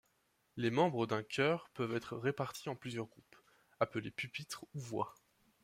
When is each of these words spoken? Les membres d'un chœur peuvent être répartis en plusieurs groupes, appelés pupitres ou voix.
Les 0.57 0.71
membres 0.71 1.05
d'un 1.05 1.21
chœur 1.21 1.69
peuvent 1.75 1.93
être 1.95 2.17
répartis 2.17 2.69
en 2.69 2.75
plusieurs 2.75 3.05
groupes, 3.05 3.35
appelés 3.79 4.09
pupitres 4.09 4.65
ou 4.73 4.79
voix. 4.79 5.13